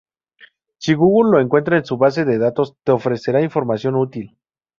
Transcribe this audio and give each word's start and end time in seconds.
Si 0.79 0.95
Google 0.95 1.29
lo 1.31 1.39
encuentra 1.39 1.77
en 1.77 1.85
su 1.85 1.95
base 1.95 2.25
de 2.25 2.39
datos, 2.39 2.75
te 2.83 2.91
ofrecerá 2.91 3.39
información 3.43 3.93
útil. 3.95 4.35